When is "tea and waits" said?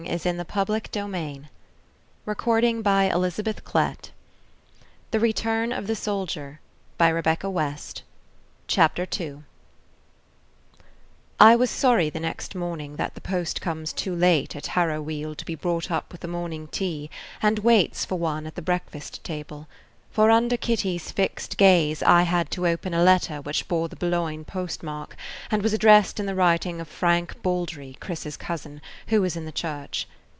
16.69-18.03